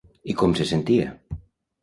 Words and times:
I 0.33 0.35
com 0.41 0.55
se 0.59 0.67
sentia? 0.71 1.13